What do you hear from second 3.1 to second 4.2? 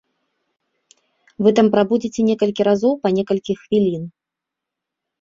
некалькі хвілін.